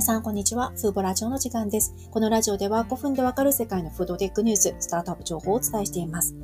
[0.00, 0.72] 皆さん、こんにちは。
[0.76, 1.94] フーボラジオの時間です。
[2.10, 6.34] このラジオでは5分でわかる世界のフードテックニュース、スタートアップ情報をお伝えしています。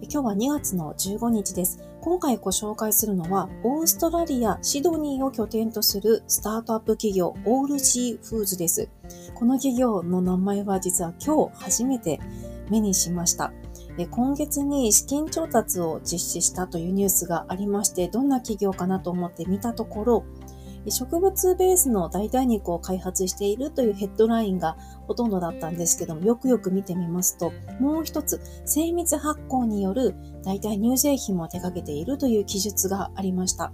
[0.00, 1.78] 今日は2月の15日です。
[2.00, 8.88] 今回ご紹介するのは、オーストラリア・シドニーを拠点とするスタートアップ企業、オールジーフーズです。
[9.34, 12.18] この企業の名前は実は今日初めて
[12.70, 13.52] 目にしました。
[14.10, 20.24] 今月に資金調達を実施したというニュースがありまして、どんな企業かなと思って見たところ、
[20.90, 33.72] 植物ベースの代替肉を開発しているというヘッドラインがほとんどだったんですけども、よくよく見てみますと、もう一つ、精密発酵による代替乳製品も手掛けているという記述がありました。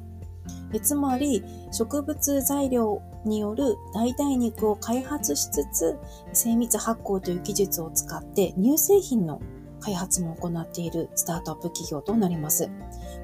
[0.82, 5.98] つまり、植物材料による代替肉を開発しつつ、
[6.32, 9.40] 精密発酵という技術を使って乳製品の
[9.80, 12.70] 開発も行っているスタートアップ企業となります。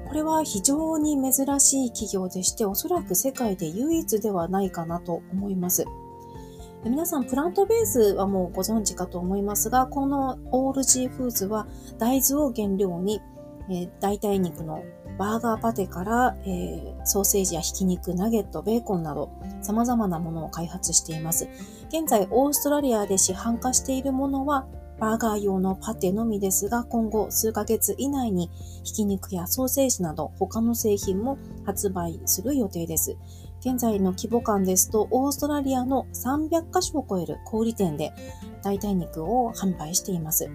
[0.09, 5.85] これは非常に珍しい企業でして、おそらく世界で唯一ではないかなと思います。
[6.83, 11.67] 皆さん、プラントベースはもうご存知かと思いますが、このオールジーフーズは
[11.99, 13.21] 大豆を原料に、
[13.69, 14.83] えー、代替肉の
[15.19, 19.29] バーガーパテから、えー、ソーセージやひき肉、ナゲット、ベーコンなど
[19.61, 21.47] 様々なものを開発しています。
[21.89, 24.65] 現在、オーストラリアで市販化しているものは
[24.99, 28.49] バーガー用のパテのみですが、今後数ヶ月以内に
[28.83, 33.15] ひき肉やソーセージなど他の製品も発売する予定です。
[33.61, 38.13] 現在の規模感ですと、オーストラリアの300カ所を超える小売店で
[38.61, 40.49] 代替肉を販売しています。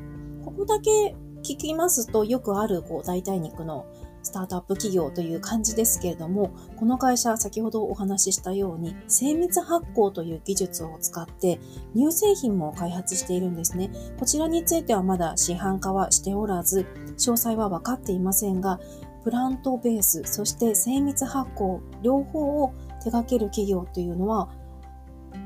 [0.45, 3.87] ここだけ聞きますと、よくあるこう代替肉の
[4.25, 11.61] スタートアップ企業という感じですけれども、この会社、先ほどお話ししたように、精密発酵という技術を使って
[11.95, 13.91] 乳製品も開発しているんですね。
[14.19, 18.81] こちらについてはまだ市販化はしておらず、詳細は分かっていませんが、
[19.23, 24.49] プラントベース、そして精密発酵、両方を手掛ける企業というのは、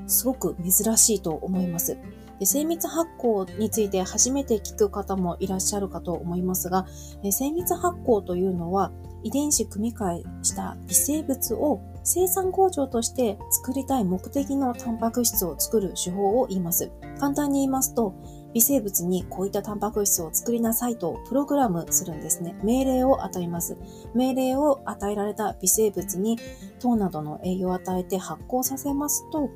[0.07, 1.97] すごく珍しいと思います。
[2.39, 6.87] で精密発酵について初めて聞く方もいらっしゃるかと思いますが、
[7.31, 16.91] 精密発酵というのは遺伝子組み換えした微生物を生産工場として作りたい目的のタンパク質を作る手法を言います。
[17.19, 18.15] 簡単に言いますと、
[18.55, 22.57] 微生物にこういったタンパク質を作りなさいとプログラムするんですね。
[22.63, 23.77] 命令を与えます。
[24.15, 26.39] 命令を与えられた微生物に
[26.81, 29.51] 糖などの栄養を与えて発酵させますと、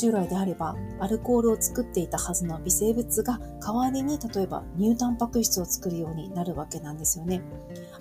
[0.00, 7.42] 従来であればアルコールを作っていたはずの微生物が代わりに例えば乳タンパク質を作るようになるわけなんですよね。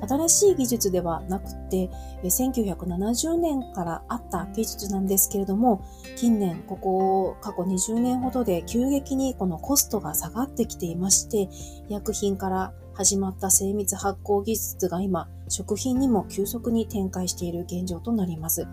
[0.08, 1.90] 新しい技術ではなくて、
[2.24, 5.84] 1970年からあった技術なんですけれども、
[6.16, 11.50] 近年、ここ過去20年ほどで急激にこのコストが下がってきていまして、
[11.90, 18.68] 医薬品から始まった精密発酵技術が今、食品にも急速に展開している現状となります。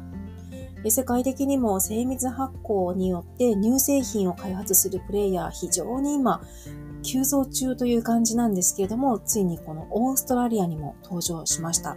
[0.90, 6.40] 世界的にも精密発酵によって乳製品を開発するプレイヤー非常に今
[7.02, 11.96] 急増中という感じなんですけれども、ついにこのオーストラリアにも登場しました。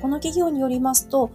[0.00, 1.30] この企業によりますと、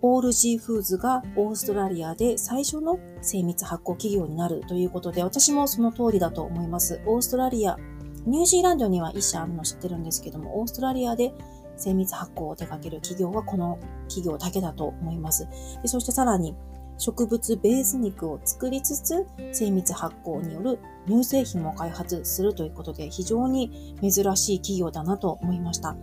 [0.00, 7.00] オールジーフーズがオーストラリアで最初の精密発酵企業になるということで、私もその通りだと思います。
[7.06, 7.76] オーストラリア、
[8.26, 11.32] ニュージーランドには一社あるの知ってるんですけども、オーストラリアで
[11.78, 13.78] 精密発酵を手掛ける企業はこの
[14.08, 15.48] 企業だけだと思います。
[15.82, 16.54] でそしてさらに
[16.98, 25.96] 植物ベース肉を作りつつ精密発酵による乳製品も開発するということで非常に珍しい企業だなと思いました。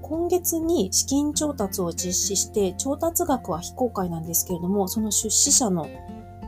[0.00, 5.88] 今月に資金調達を実施して調達額は非公開なんですけれどもその出資者の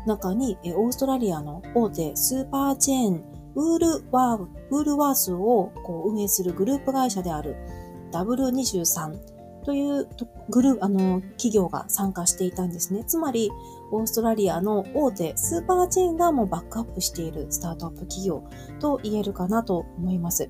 [0.06, 3.24] 中にオーストラリアの大手スーパーチェーン
[3.54, 7.56] ウールワーウールワースをこう運営するグループ会社である
[8.12, 10.08] W23 という
[10.48, 13.04] グループ、あの、企業が参加していたんですね。
[13.04, 13.50] つまり、
[13.90, 18.44] オーストラリアの大手スーパーチェーンがもうバックアップしているスタートアップ企業
[18.80, 20.48] と言えるかなと思います。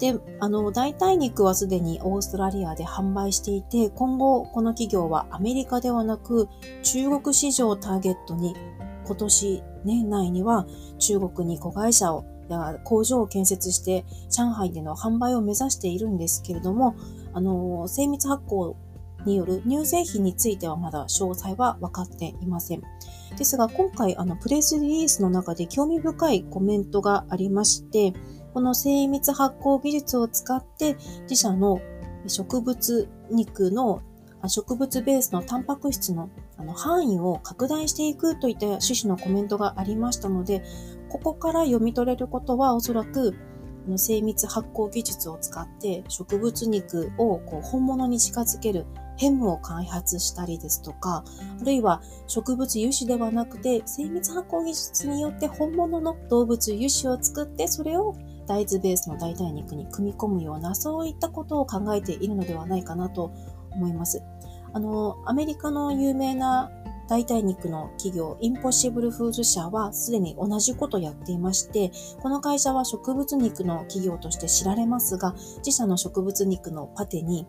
[0.00, 6.48] で、あの、代替肉はすでにオーストラリアで販売していて、今後この企業はアメリカではなく
[6.82, 8.56] 中国市場をターゲットに
[9.06, 10.66] 今年年内には
[10.98, 16.94] 中国に子会社をや工場を建設して上海での販売を目指しているんですけれども、
[17.32, 18.74] あの、精密発酵
[19.24, 22.82] による乳製品についてはまだ詳細は分かっていません。
[23.36, 28.12] ですが、今回、あの、プレスリリースの中で興味深いコメントがありまして、
[28.52, 31.80] この精密発酵技術を使って自社の
[32.26, 34.02] 植物肉の
[34.48, 40.62] 植物ベースのタンパク質のあの範囲を拡大していくといった趣旨のコメントがありましたので、
[41.14, 43.36] ここから読み取れることはおそらく
[43.94, 48.84] 精密発酵技術を使って植物肉をこう本物に近づける
[49.16, 51.24] ヘムを開発したりですとか、
[51.60, 58.16] あるいは植物油脂ではなくて精密発酵技術によって本物の動物油脂を作ってそれを
[58.48, 63.32] 大豆ベースの代替肉に組み込むようなそういったことを考えているのではないかなと
[63.70, 64.20] 思います。
[64.72, 66.72] あの、アメリカの有名な
[67.08, 71.90] 代替肉の企業、インポッシブルフーズ社はすでに同じことやっていまして、
[72.20, 77.46] この会社は植物肉の企業として知られますが、自社の植物肉のパテに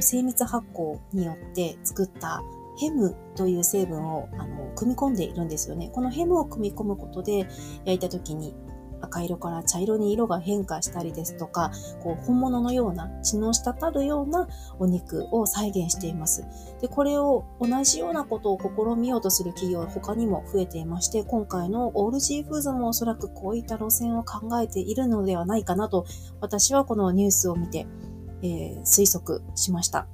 [0.00, 2.42] 精密発酵によって作った
[2.78, 5.90] ヘムという成分をあの組み込んでいるんですよね。
[5.92, 7.46] このヘムを組み込むことで
[7.84, 8.54] 焼いた時に
[9.02, 11.70] 赤色から茶色に色が変化したりですとか、
[12.02, 16.44] こう本物のような血の滴るようなお肉を再現しています。
[16.80, 26.06] で、これを同じようなことを試みようとする企業は他にも増えていまして、今回のオールジーフーズもおそらくこういった路線を考えているのではないかなと、
[26.40, 27.86] 私はこのニュースを見て、
[28.42, 30.06] えー、推測しました。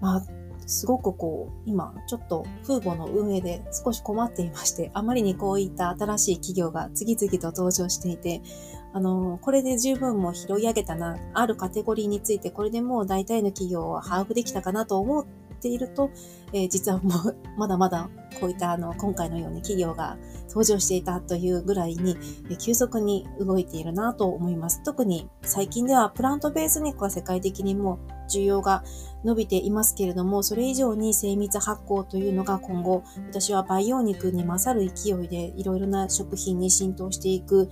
[0.00, 8.42] まあすごくこう、今、ちょっと風母の運営で少し困っていまして、 あまりにこういった新しい企業が次々と登場していて、
[8.92, 15.26] あの、これで十分も拾い上げたな、あるカテゴリーについてこれでもう大体の企業は把握できたかなと思っ
[15.60, 16.10] ていると、
[16.52, 18.08] えー、実はもう、 まだまだ
[18.40, 20.16] こういったあの、今回のように企業が
[20.48, 22.16] 登場していたというぐらいに、
[22.50, 24.82] え急速に動いているなと思います。
[24.84, 28.84] 特に最近ではプラントベース肉は世界的にもう需要が
[29.24, 37.70] 伸びていますけれども、それ以上に精密発酵というのが今後、私は培養肉に勝る勢いでいろいろな食品に浸透していく、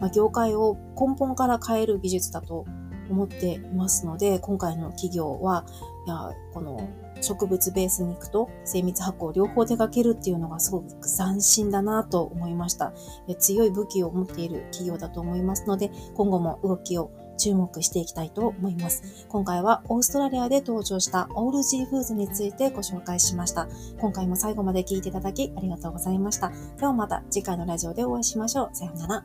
[0.00, 2.64] まあ、業界を根本から変える技術だと
[3.10, 5.64] 思っていますので、今回の企業は、
[6.06, 6.88] いや、この
[7.20, 12.92] 植物ベース肉と精密発酵両方手掛けるっていうのがすごく斬新だなと思いました。
[13.38, 17.10] 強い武器を持っている企業だと思いますので、今後も動きを
[17.40, 19.26] 注目していきたいと思います。
[19.28, 23.66] 今回はオーストラリアで登場したオールジーフーズについてご紹介しました。
[23.98, 26.52] 今回も最後まで聞いていただきありがとうございました。
[26.78, 28.76] ではまた次回のラジオでお会いしましょう。
[28.76, 29.24] さようなら。